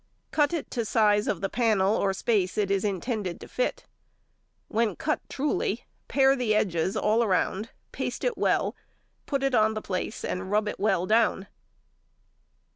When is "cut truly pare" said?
4.95-6.35